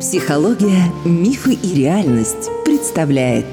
[0.00, 3.46] Психология, мифы и реальность представляет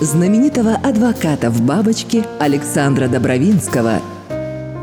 [0.00, 4.00] знаменитого адвоката в бабочке Александра Добровинского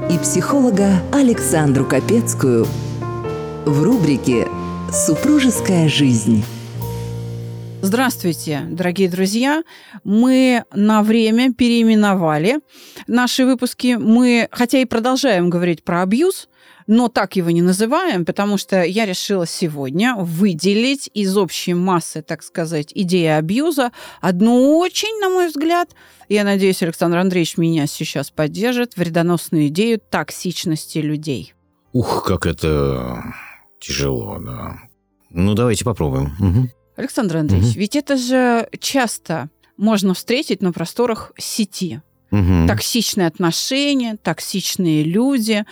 [0.10, 2.66] и психолога Александру Капецкую
[3.66, 4.48] в рубрике
[4.92, 6.44] «Супружеская жизнь».
[7.82, 9.64] Здравствуйте, дорогие друзья.
[10.04, 12.60] Мы на время переименовали
[13.08, 13.98] наши выпуски.
[14.00, 16.50] Мы, хотя и продолжаем говорить про абьюз,
[16.90, 22.42] но так его не называем, потому что я решила сегодня выделить из общей массы, так
[22.42, 23.92] сказать, идеи абьюза
[24.22, 25.92] одну очень, на мой взгляд,
[26.30, 31.54] я надеюсь, Александр Андреевич меня сейчас поддержит, вредоносную идею токсичности людей.
[31.94, 33.24] Ух, как это
[33.80, 34.80] тяжело, да.
[35.30, 36.34] Ну, давайте попробуем.
[36.40, 36.70] Угу.
[36.96, 37.80] Александр Андреевич, угу.
[37.82, 42.02] ведь это же часто можно встретить на просторах сети.
[42.32, 42.68] Угу.
[42.68, 45.66] Токсичные отношения, токсичные люди.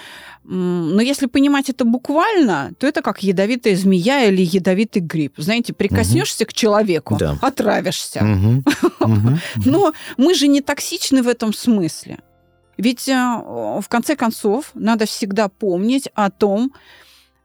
[0.44, 5.34] Но если понимать это буквально, то это как ядовитая змея или ядовитый гриб.
[5.38, 6.50] Знаете, прикоснешься угу.
[6.50, 7.38] к человеку, да.
[7.42, 8.24] отравишься.
[8.24, 8.64] Угу.
[9.02, 9.38] Угу.
[9.66, 12.20] Но мы же не токсичны в этом смысле.
[12.78, 16.72] Ведь э, в конце концов надо всегда помнить о том,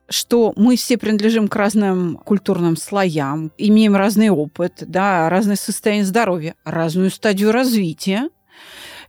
[0.09, 6.55] что мы все принадлежим к разным культурным слоям, имеем разный опыт, да, разное состояние здоровья,
[6.65, 8.29] разную стадию развития.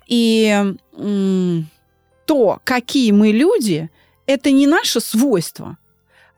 [0.08, 0.76] И
[2.26, 3.90] то, какие мы люди,
[4.26, 5.78] это не наше свойство,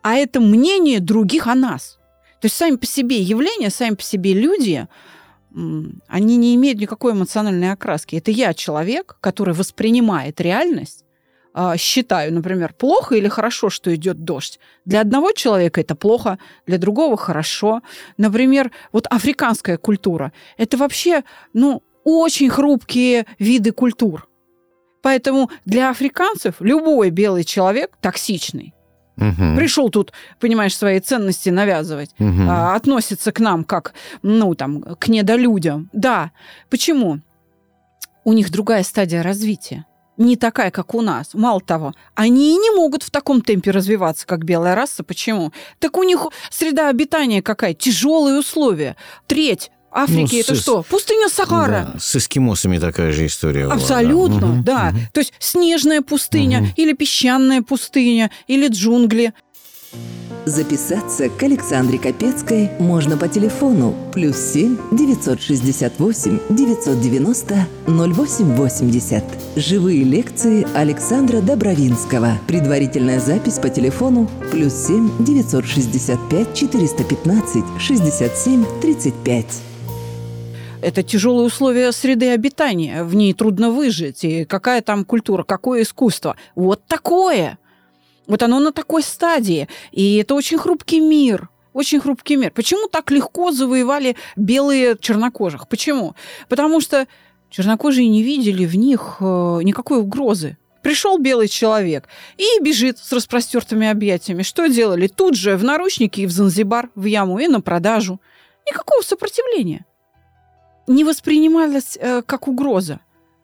[0.02, 1.99] а это мнение других о нас.
[2.41, 4.88] То есть сами по себе явления, сами по себе люди,
[6.08, 8.16] они не имеют никакой эмоциональной окраски.
[8.17, 11.05] Это я человек, который воспринимает реальность,
[11.53, 14.59] а, считаю, например, плохо или хорошо, что идет дождь.
[14.83, 17.81] Для одного человека это плохо, для другого хорошо.
[18.17, 24.30] Например, вот африканская культура– это вообще, ну, очень хрупкие виды культур.
[25.02, 28.73] Поэтому для африканцев любой белый человек токсичный.
[29.17, 29.56] Угу.
[29.56, 32.44] Пришел тут, понимаешь, свои ценности навязывать, угу.
[32.50, 35.89] а, относится к нам как, ну, там, к недолюдям.
[35.93, 36.32] Да.
[36.70, 37.20] Почему?
[38.23, 39.86] У них другая стадия развития
[40.17, 41.33] не такая, как у нас.
[41.33, 45.04] Мало того, они не могут в таком темпе развиваться, как белая раса.
[45.04, 45.52] Почему?
[45.80, 47.73] Так у них среда обитания какая?
[47.73, 48.95] Тяжелые условия.
[49.27, 50.60] Треть Африки ну, это с...
[50.60, 50.83] что?
[50.83, 51.92] Пустыня Сахара.
[51.94, 53.67] Да, с эскимосами такая же история.
[53.67, 54.61] Абсолютно, была, да.
[54.64, 54.89] да.
[54.89, 55.00] Угу.
[55.14, 56.67] То есть снежная пустыня угу.
[56.76, 59.34] или песчаная пустыня или джунгли.
[60.44, 69.23] Записаться к Александре Капецкой можно по телефону плюс 7 968 990 0880.
[69.55, 72.38] Живые лекции Александра Добровинского.
[72.48, 79.45] Предварительная запись по телефону плюс 7 965 415 67 35
[80.81, 86.36] это тяжелые условия среды обитания, в ней трудно выжить, и какая там культура, какое искусство.
[86.55, 87.58] Вот такое.
[88.27, 92.52] Вот оно на такой стадии, и это очень хрупкий мир, очень хрупкий мир.
[92.52, 95.67] Почему так легко завоевали белые чернокожих?
[95.67, 96.15] Почему?
[96.49, 97.07] Потому что
[97.49, 100.57] чернокожие не видели в них э, никакой угрозы.
[100.81, 102.07] Пришел белый человек
[102.37, 104.43] и бежит с распростертыми объятиями.
[104.43, 105.07] Что делали?
[105.07, 108.19] Тут же в наручники и в Занзибар, в яму и на продажу.
[108.67, 109.86] Никакого сопротивления
[110.88, 113.00] не воспринималось э, как угроза.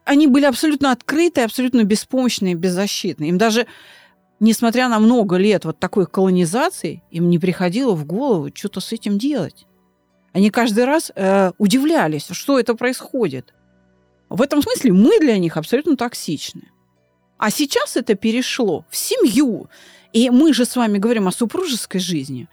[0.06, 3.30] Они были абсолютно открытые, абсолютно беспомощные, беззащитные.
[3.30, 3.68] Им даже,
[4.40, 9.18] несмотря на много лет вот такой колонизации, им не приходило в голову что-то с этим
[9.18, 9.68] делать.
[10.34, 13.54] Они каждый раз э, удивлялись, что это происходит.
[14.30, 16.72] В этом смысле мы для них абсолютно токсичны.
[17.38, 19.70] А сейчас это перешло в семью.
[20.14, 22.48] И мы же с вами говорим о супружеской жизни.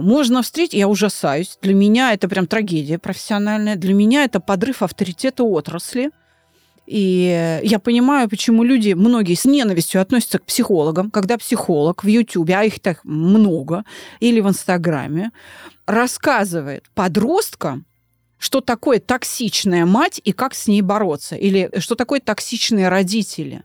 [0.00, 1.58] Можно встретить, я ужасаюсь.
[1.62, 3.76] Для меня это прям трагедия профессиональная.
[3.76, 6.10] Для меня это подрыв авторитета отрасли.
[6.86, 12.56] И я понимаю, почему люди, многие с ненавистью относятся к психологам, когда психолог в Ютубе,
[12.56, 13.84] а их так много,
[14.20, 15.30] или в Инстаграме,
[15.86, 17.86] рассказывает подросткам,
[18.38, 23.62] что такое токсичная мать и как с ней бороться, или что такое токсичные родители.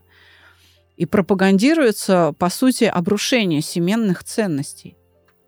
[0.96, 4.96] И пропагандируется, по сути, обрушение семейных ценностей.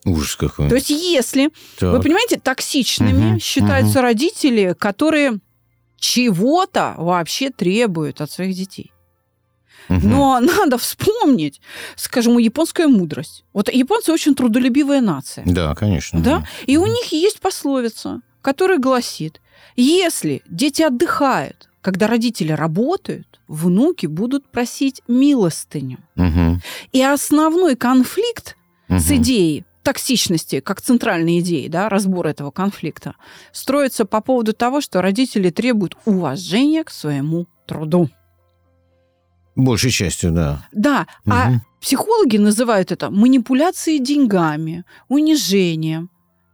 [0.04, 0.69] Ужас какой.
[0.69, 1.93] То есть если, так.
[1.93, 4.02] вы понимаете, токсичными угу, считаются угу.
[4.02, 5.38] родители, которые
[5.99, 8.93] чего-то вообще требуют от своих детей.
[9.88, 10.00] Угу.
[10.02, 11.60] Но надо вспомнить,
[11.96, 13.44] скажем, японская мудрость.
[13.52, 15.44] Вот японцы очень трудолюбивая нация.
[15.46, 16.20] Да, конечно.
[16.20, 16.46] Да?
[16.66, 19.40] И у них есть пословица, которая гласит,
[19.76, 25.98] если дети отдыхают, когда родители работают, внуки будут просить милостыню.
[26.16, 26.60] Угу.
[26.93, 28.56] И основной конфликт
[28.88, 28.98] угу.
[28.98, 33.14] с идеей токсичности как центральной идеи, да, разбора этого конфликта,
[33.52, 38.08] строится по поводу того, что родители требуют уважения к своему труду.
[39.55, 40.67] Большей частью, да.
[40.73, 41.34] Да, угу.
[41.34, 41.52] а
[41.82, 46.11] Психологи называют это манипуляцией деньгами, унижением.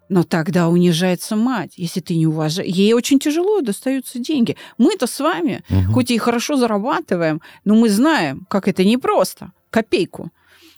[0.09, 2.75] Но тогда унижается мать, если ты не уважаешь.
[2.75, 4.57] Ей очень тяжело достаются деньги.
[4.79, 5.93] Мы-то с вами, угу.
[5.93, 9.53] хоть и хорошо зарабатываем, но мы знаем, как это непросто.
[9.69, 10.31] Копейку.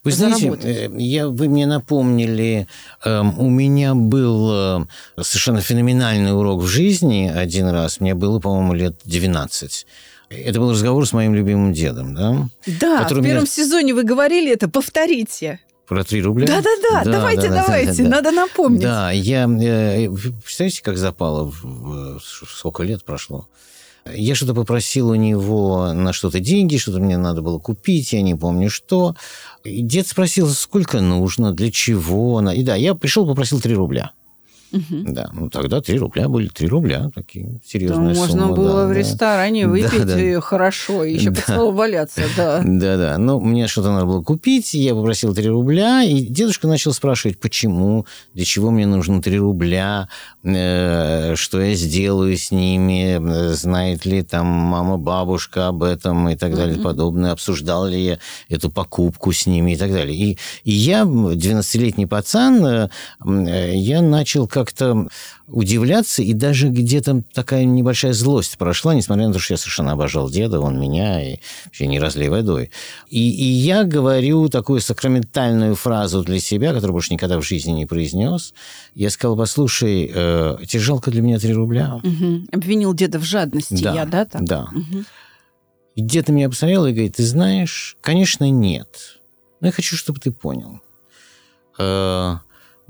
[0.02, 2.66] Вы знаете, э, я, вы мне напомнили,
[3.04, 4.86] э, у меня был э,
[5.20, 8.00] совершенно феноменальный урок в жизни один раз.
[8.00, 9.86] Мне было, по-моему, лет 12.
[10.30, 12.48] Это был разговор с моим любимым дедом, да?
[12.80, 13.46] Да, в первом меня...
[13.46, 15.60] сезоне вы говорили это, повторите.
[15.86, 16.46] Про 3 рубля?
[16.46, 18.80] Да-да-да, давайте, да, давайте, да, да, надо напомнить.
[18.80, 19.44] Да, я...
[19.44, 21.52] Э, представляете, как запало?
[22.22, 23.48] Сколько лет прошло?
[24.06, 28.34] Я что-то попросил у него на что-то деньги, что-то мне надо было купить, я не
[28.34, 29.14] помню что.
[29.64, 32.40] И дед спросил, сколько нужно, для чего.
[32.50, 34.12] И да, я пришел, попросил 3 рубля.
[34.72, 35.12] Угу.
[35.12, 38.26] Да, ну тогда 3 рубля были 3 рубля, такие серьезные да, суммы.
[38.26, 38.94] Можно было да, в да.
[38.94, 40.40] ресторане выпить да, да.
[40.40, 41.42] хорошо, и еще да.
[41.46, 42.62] под валяться, да.
[42.64, 47.38] Да-да, ну мне что-то надо было купить, я попросил 3 рубля, и дедушка начал спрашивать,
[47.40, 50.08] почему, для чего мне нужно 3 рубля,
[50.44, 56.54] э, что я сделаю с ними, знает ли там мама, бабушка об этом и так
[56.54, 56.84] далее, угу.
[56.84, 58.18] подобное, обсуждал ли я
[58.48, 60.16] эту покупку с ними и так далее.
[60.16, 62.88] И, и я, 12-летний пацан, э,
[63.74, 65.08] я начал как как-то
[65.46, 70.30] удивляться, и даже где-то такая небольшая злость прошла, несмотря на то, что я совершенно обожал
[70.30, 72.70] деда, он меня, и вообще не разлей водой.
[73.08, 77.86] И, и я говорю такую сакраментальную фразу для себя, которую больше никогда в жизни не
[77.86, 78.54] произнес.
[78.94, 81.96] Я сказал, послушай, э, тебе жалко для меня 3 рубля?
[82.02, 82.46] Угу.
[82.52, 84.24] Обвинил деда в жадности, да, я, да?
[84.24, 84.44] Так?
[84.44, 84.68] Да.
[84.72, 85.04] Угу.
[85.96, 89.20] И дед меня посмотрел и говорит, ты знаешь, конечно, нет.
[89.60, 90.80] Но я хочу, чтобы ты понял.
[91.78, 92.36] Э,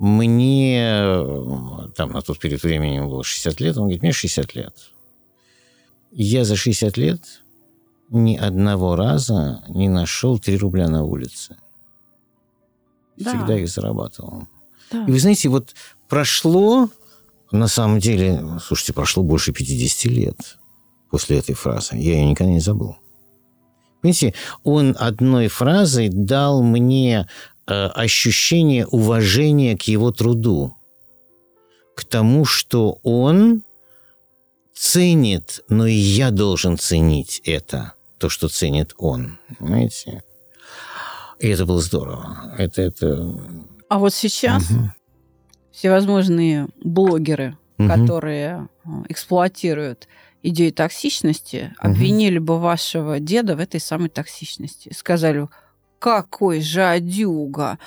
[0.01, 1.13] мне,
[1.95, 4.75] там на тот период времени ему было 60 лет, он говорит, мне 60 лет.
[6.11, 7.21] Я за 60 лет
[8.09, 11.59] ни одного раза не нашел 3 рубля на улице.
[13.19, 13.37] Да.
[13.37, 14.49] Всегда их зарабатывал.
[14.91, 15.05] Да.
[15.05, 15.75] И вы знаете, вот
[16.09, 16.89] прошло,
[17.53, 20.59] на самом деле, слушайте, прошло больше 50 лет
[21.11, 21.97] после этой фразы.
[21.97, 22.97] Я ее никогда не забыл.
[24.01, 24.33] Понимаете,
[24.65, 30.77] он одной фразой дал мне Э, ощущение уважения к его труду,
[31.95, 33.63] к тому, что он
[34.75, 39.39] ценит, но и я должен ценить это, то, что ценит он.
[39.59, 40.23] Понимаете?
[41.39, 42.55] И это было здорово.
[42.59, 43.35] Это, это...
[43.89, 44.91] А вот сейчас угу.
[45.73, 47.89] всевозможные блогеры, угу.
[47.89, 50.09] которые э, эксплуатируют
[50.43, 51.91] идею токсичности, угу.
[51.91, 54.93] обвинили бы вашего деда в этой самой токсичности.
[54.95, 55.49] Сказали,
[56.01, 57.79] какой жадюга!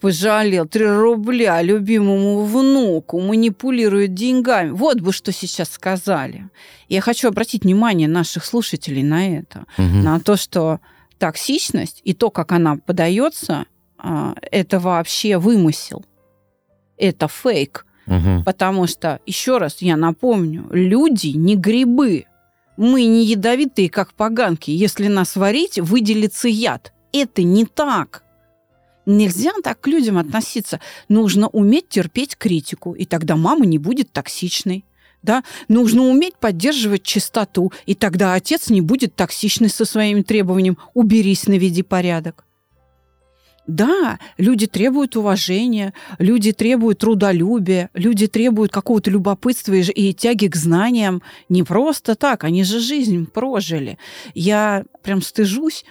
[0.00, 4.70] Пожалел 3 рубля любимому внуку, манипулирует деньгами.
[4.70, 6.50] Вот бы что сейчас сказали.
[6.88, 9.64] Я хочу обратить внимание наших слушателей на это.
[9.78, 10.02] Угу.
[10.02, 10.80] На то, что
[11.18, 13.66] токсичность и то, как она подается,
[13.96, 16.04] а, это вообще вымысел.
[16.98, 17.86] Это фейк.
[18.08, 18.42] Угу.
[18.44, 22.24] Потому что, еще раз я напомню, люди не грибы.
[22.76, 24.72] Мы не ядовитые, как поганки.
[24.72, 28.24] Если нас варить, выделится яд это не так.
[29.04, 30.80] Нельзя так к людям относиться.
[31.08, 34.84] Нужно уметь терпеть критику, и тогда мама не будет токсичной.
[35.22, 35.44] Да?
[35.68, 41.82] Нужно уметь поддерживать чистоту, и тогда отец не будет токсичный со своими требованиями «уберись, наведи
[41.82, 42.44] порядок».
[43.68, 50.56] Да, люди требуют уважения, люди требуют трудолюбия, люди требуют какого-то любопытства и, и тяги к
[50.56, 51.22] знаниям.
[51.48, 53.98] Не просто так, они же жизнь прожили.
[54.34, 55.84] Я прям стыжусь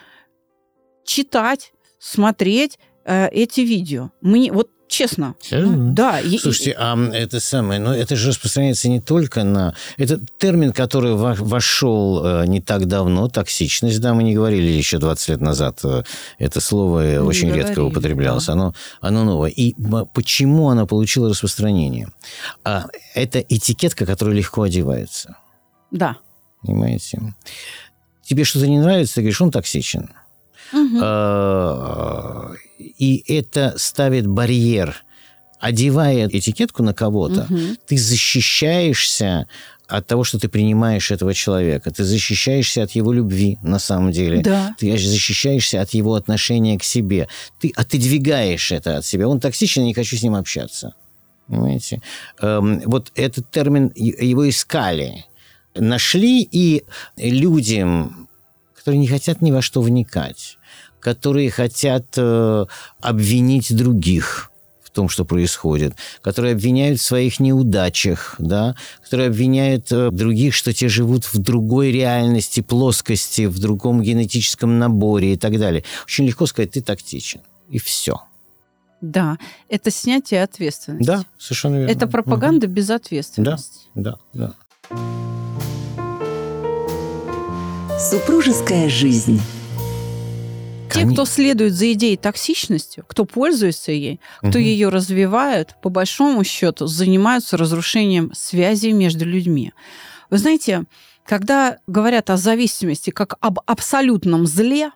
[1.06, 4.12] читать, смотреть э, эти видео.
[4.22, 5.36] Мне вот честно.
[5.42, 5.94] Серьезно?
[5.94, 6.20] Да.
[6.40, 9.74] Слушайте, а это самое, но это же распространяется не только на...
[9.98, 15.30] Это термин, который вошел э, не так давно, токсичность, да, мы не говорили еще 20
[15.30, 15.80] лет назад.
[15.84, 16.04] Э,
[16.38, 18.46] это слово не очень говорили, редко употреблялось.
[18.46, 18.54] Да.
[18.54, 19.50] Оно, оно новое.
[19.50, 19.74] И
[20.14, 22.10] почему оно получило распространение?
[22.64, 25.38] А, это этикетка, которая легко одевается.
[25.90, 26.18] Да.
[26.62, 27.34] Понимаете?
[28.24, 30.12] Тебе что-то не нравится, ты говоришь, он токсичен.
[30.74, 32.56] Угу.
[32.80, 35.04] И это ставит барьер.
[35.60, 37.60] Одевая этикетку на кого-то, угу.
[37.86, 39.48] ты защищаешься
[39.92, 41.92] от того, что ты принимаешь этого человека.
[41.92, 44.42] Ты защищаешься от его любви, на самом деле.
[44.42, 44.74] Да.
[44.80, 47.28] Ты защищаешься от его отношения к себе.
[47.60, 49.28] Ты отодвигаешь это от себя.
[49.28, 50.96] Он токсичен, я не хочу с ним общаться.
[51.48, 52.02] Понимаете?
[52.40, 55.26] Эм, вот этот термин, его искали,
[55.76, 56.86] нашли, и
[57.18, 58.30] людям,
[58.78, 60.58] которые не хотят ни во что вникать,
[61.02, 62.66] которые хотят э,
[63.02, 64.52] обвинить других
[64.84, 70.74] в том, что происходит, которые обвиняют в своих неудачах, да, которые обвиняют э, других, что
[70.74, 75.86] те живут в другой реальности, плоскости, в другом генетическом наборе и так далее.
[76.06, 77.42] Очень легко сказать, ты тактичен.
[77.70, 78.22] И все.
[79.00, 79.38] Да,
[79.70, 81.08] это снятие ответственности.
[81.08, 81.92] Да, совершенно верно.
[81.92, 82.76] Это пропаганда угу.
[82.76, 83.88] без ответственности.
[83.96, 84.54] Да, да,
[84.90, 84.98] да.
[87.98, 89.42] Супружеская жизнь.
[90.94, 94.60] Те, кто следует за идеей токсичности, кто пользуется ей, кто угу.
[94.60, 99.74] ее развивает, по большому счету занимаются разрушением связи между людьми.
[100.30, 100.86] Вы знаете,
[101.26, 104.92] когда говорят о зависимости как об абсолютном зле,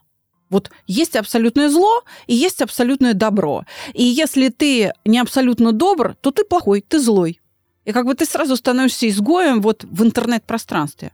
[0.50, 3.64] вот есть абсолютное зло и есть абсолютное добро.
[3.94, 7.42] И если ты не абсолютно добр, то ты плохой, ты злой.
[7.86, 11.12] И как бы ты сразу становишься изгоем вот в интернет-пространстве.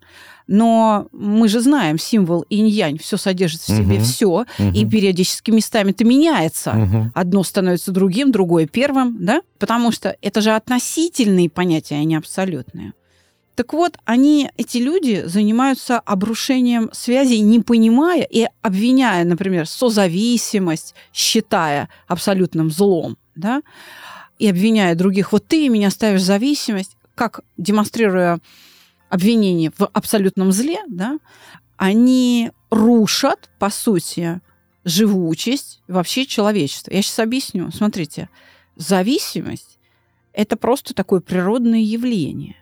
[0.47, 4.03] Но мы же знаем символ инь-янь, все содержит в себе угу.
[4.03, 4.45] все, угу.
[4.73, 6.71] и периодически местами это меняется.
[6.71, 7.11] Угу.
[7.13, 9.41] Одно становится другим, другое первым, да?
[9.59, 12.93] Потому что это же относительные понятия, а не абсолютные.
[13.55, 21.89] Так вот, они, эти люди, занимаются обрушением связей, не понимая и обвиняя, например, созависимость, считая
[22.07, 23.61] абсолютным злом, да,
[24.41, 28.39] и обвиняя других, вот ты меня ставишь в зависимость, как демонстрируя
[29.07, 31.19] обвинение в абсолютном зле, да,
[31.77, 34.41] они рушат, по сути,
[34.83, 36.91] живучесть вообще человечества.
[36.91, 37.69] Я сейчас объясню.
[37.71, 38.29] Смотрите,
[38.75, 39.77] зависимость–
[40.33, 42.55] это просто такое природное явление.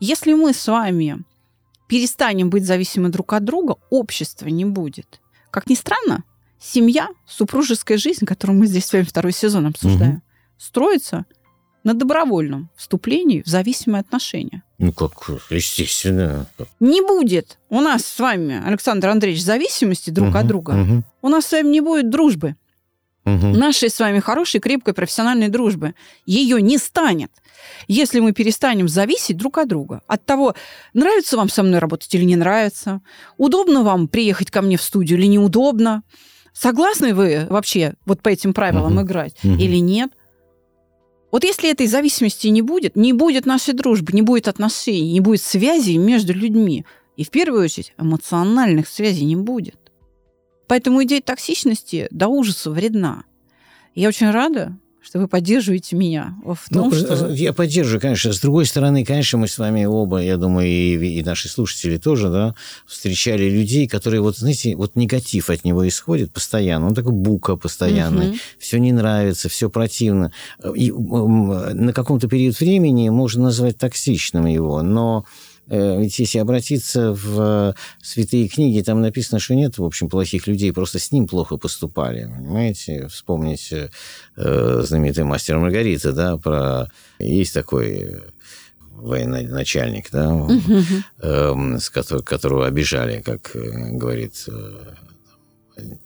[0.00, 1.22] Если мы с вами
[1.86, 5.20] перестанем быть зависимы друг от друга, общества не будет.
[5.52, 6.24] Как ни странно,
[6.58, 10.22] семья, супружеская жизнь, которую мы здесь с вами второй сезон обсуждаем, угу.
[10.62, 11.24] Строится
[11.84, 14.62] на добровольном вступлении в зависимые отношения.
[14.78, 15.12] Ну как,
[15.50, 16.46] естественно.
[16.78, 20.70] Не будет у нас с вами, Александр Андреевич, зависимости друг угу, от друга.
[20.70, 21.02] Угу.
[21.22, 22.54] У нас с вами не будет дружбы.
[23.24, 23.48] Угу.
[23.48, 25.94] Нашей с вами хорошей, крепкой, профессиональной дружбы.
[26.24, 27.32] Ее не станет
[27.88, 30.02] если мы перестанем зависеть друг от друга.
[30.06, 30.54] От того,
[30.94, 33.00] нравится вам со мной работать или не нравится,
[33.36, 36.02] удобно вам приехать ко мне в студию или неудобно,
[36.52, 39.04] согласны вы вообще вот по этим правилам uh-huh.
[39.04, 39.56] играть uh-huh.
[39.58, 40.12] или нет.
[41.32, 45.40] Вот если этой зависимости не будет, не будет нашей дружбы, не будет отношений, не будет
[45.40, 46.84] связей между людьми.
[47.16, 49.78] И в первую очередь эмоциональных связей не будет.
[50.68, 53.24] Поэтому идея токсичности до ужаса вредна.
[53.94, 57.28] Я очень рада, что вы поддерживаете меня в том, ну, что...
[57.32, 58.32] Я поддерживаю, конечно.
[58.32, 62.30] С другой стороны, конечно, мы с вами оба, я думаю, и, и наши слушатели тоже,
[62.30, 62.54] да,
[62.86, 66.86] встречали людей, которые, вот, знаете, вот негатив от него исходит постоянно.
[66.86, 68.30] Он такой бука постоянный.
[68.30, 68.36] Угу.
[68.58, 70.32] Все не нравится, все противно.
[70.74, 77.74] И на каком-то период времени можно назвать токсичным его, но Э, ведь если обратиться в
[78.02, 82.24] святые книги, там написано, что нет, в общем, плохих людей, просто с ним плохо поступали.
[82.24, 83.08] Понимаете?
[83.08, 83.88] Вспомнить э,
[84.82, 86.88] знаменитый мастер Маргарита, да, про...
[87.18, 88.22] Есть такой
[88.90, 91.02] военачальник, да, uh-huh.
[91.22, 94.94] э, с которого, которого обижали, как э, говорит э,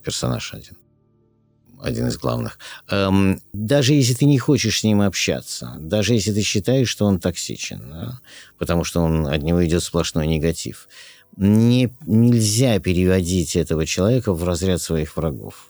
[0.03, 0.77] персонаж один
[1.83, 2.59] один из главных.
[2.89, 7.21] Эм, даже если ты не хочешь с ним общаться, даже если ты считаешь, что он
[7.21, 8.21] токсичен, да,
[8.59, 10.89] потому что он, от него идет сплошной негатив,
[11.37, 15.69] не, нельзя переводить этого человека в разряд своих врагов.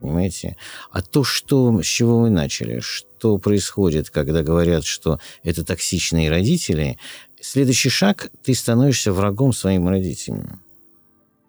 [0.00, 0.56] Понимаете?
[0.90, 6.98] А то, что, с чего мы начали, что происходит, когда говорят, что это токсичные родители,
[7.40, 10.62] следующий шаг– ты становишься врагом своим родителям.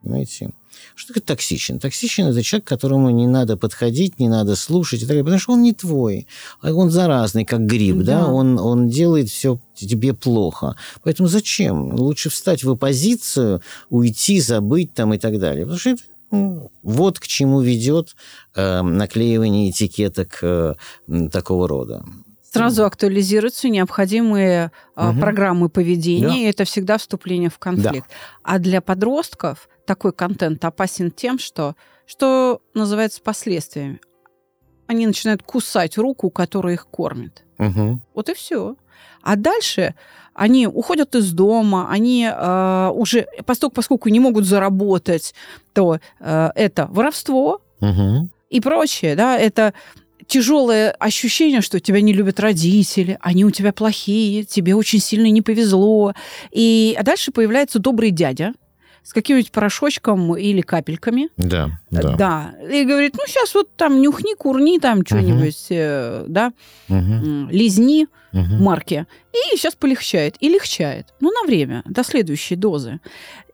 [0.01, 0.51] Понимаете?
[0.96, 1.79] Что такое токсичен?
[1.79, 5.39] Токсичен– это человек, к которому не надо подходить, не надо слушать, и так далее, потому
[5.39, 6.27] что он не твой.
[6.62, 8.27] А он заразный, как гриб, да, да?
[8.27, 10.75] Он, он делает все тебе плохо.
[11.03, 11.96] Поэтому зачем?
[11.96, 15.65] Лучше встать в оппозицию, уйти, забыть там и так далее.
[15.65, 18.15] Потому что это ну, вот к чему ведет
[18.55, 20.75] э, наклеивание этикеток э,
[21.31, 22.03] такого рода.
[22.51, 25.20] Сразу актуализируются необходимые угу.
[25.20, 26.36] программы поведения, да.
[26.36, 28.08] и это всегда вступление в конфликт.
[28.10, 28.16] Да.
[28.44, 31.75] А для подростков такой контент опасен тем, что,
[32.06, 34.00] что называется последствиями.
[34.88, 37.44] Они начинают кусать руку, которая их кормит.
[37.60, 38.00] Угу.
[38.13, 38.75] Вот и все.
[39.22, 39.96] А дальше
[40.34, 45.34] они уходят из дома, они э, уже, поскольку, поскольку не могут заработать,
[45.74, 48.30] то э, это воровство угу.
[48.50, 49.74] и прочее, да, это
[50.27, 55.41] тяжелое ощущение, что тебя не любят родители, они у тебя плохие, тебе очень сильно не
[55.41, 56.13] повезло.
[56.51, 58.53] И а дальше появляется добрый дядя,
[59.07, 61.29] с каким-нибудь порошочком или капельками.
[61.38, 62.15] Да, да.
[62.17, 62.55] Да.
[62.69, 66.25] И говорит, ну, сейчас вот там нюхни, курни там что-нибудь, uh-huh.
[66.27, 66.51] да,
[66.89, 67.50] uh-huh.
[67.50, 68.60] лизни uh-huh.
[68.60, 69.05] марки.
[69.31, 70.36] И сейчас полегчает.
[70.41, 71.13] И легчает.
[71.22, 73.00] Ну, на время, до следующей дозы.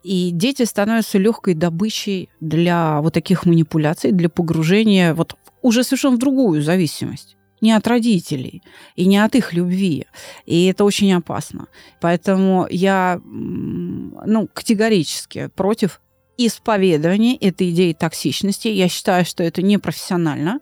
[0.02, 6.20] И дети становятся легкой добычей для вот таких манипуляций, для погружения вот уже совершенно в
[6.20, 7.38] другую зависимость.
[7.62, 8.62] не от родителей
[8.98, 10.06] и не от их любви.
[10.46, 11.68] И это очень опасно.
[12.02, 16.02] Поэтому я ну, категорически против
[16.38, 18.68] исповедования этой идеи токсичности.
[18.68, 20.60] Я считаю, что это непрофессионально.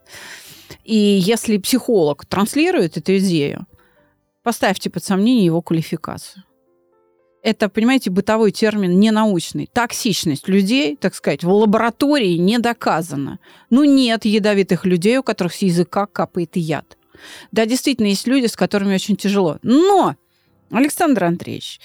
[0.83, 3.65] И если психолог транслирует эту идею,
[4.43, 6.43] поставьте под сомнение его квалификацию.
[7.43, 9.67] Это, понимаете, бытовой термин ненаучный.
[9.73, 13.39] Токсичность людей, так сказать, в лаборатории не доказана.
[13.71, 16.97] Ну, нет ядовитых людей, у которых с языка капает яд.
[17.51, 19.57] Да, действительно, есть люди, с которыми очень тяжело.
[19.63, 20.15] Но,
[20.69, 21.79] Александр Андреевич,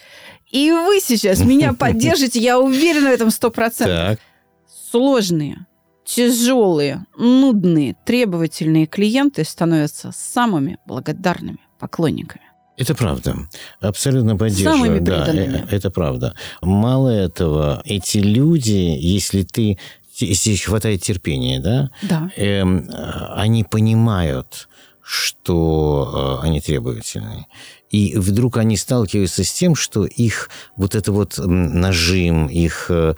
[0.51, 4.19] и вы сейчас меня поддержите, я уверена в этом сто процентов.
[4.91, 5.67] Сложные,
[6.05, 12.46] тяжелые, нудные, требовательные клиенты становятся самыми благодарными поклонниками.
[12.77, 13.37] Это правда.
[13.81, 14.79] Абсолютно поддерживаю.
[14.79, 16.35] Самыми да, э, это правда.
[16.61, 19.79] Мало этого, эти люди, если ты
[20.19, 22.31] если хватает терпения, да, да.
[22.37, 22.91] Эм,
[23.35, 24.69] они понимают,
[25.03, 27.47] что э, они требовательны.
[27.91, 33.15] И вдруг они сталкиваются с тем, что их вот это вот нажим, их э,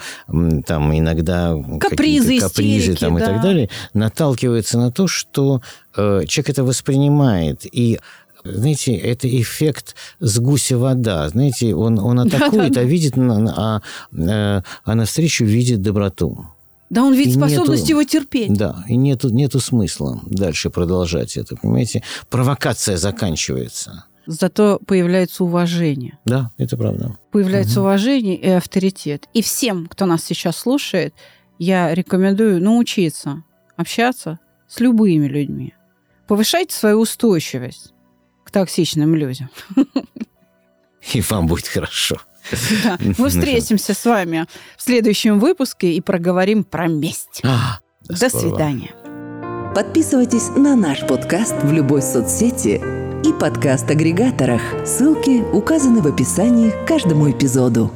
[0.66, 3.20] там иногда капризы, капризы истерики, там, да.
[3.20, 5.62] и так далее, наталкивается на то, что
[5.96, 7.64] э, человек это воспринимает.
[7.64, 7.98] И
[8.44, 11.28] знаете, это эффект с гуся вода.
[11.28, 13.82] Знаете, он, он атакует, а видит, а,
[14.16, 16.46] а, а навстречу видит доброту.
[16.90, 18.52] Да, он видит способность нету, его терпеть.
[18.52, 22.02] Да, и нету, нету смысла дальше продолжать это, понимаете?
[22.30, 24.04] Провокация заканчивается.
[24.26, 26.18] Зато появляется уважение.
[26.24, 27.16] Да, это правда.
[27.30, 27.88] Появляется угу.
[27.88, 29.26] уважение и авторитет.
[29.34, 31.14] И всем, кто нас сейчас слушает,
[31.58, 33.42] я рекомендую научиться
[33.76, 35.74] общаться с любыми людьми.
[36.26, 37.92] Повышайте свою устойчивость
[38.48, 39.50] к токсичным людям.
[41.12, 42.16] И вам будет хорошо.
[42.82, 42.98] Да.
[43.18, 44.46] Мы встретимся с вами
[44.78, 47.42] в следующем выпуске и проговорим про месть.
[47.44, 48.94] А, До свидания.
[49.74, 52.80] Подписывайтесь на наш подкаст в любой соцсети
[53.22, 54.62] и подкаст-агрегаторах.
[54.86, 57.92] Ссылки указаны в описании к каждому эпизоду.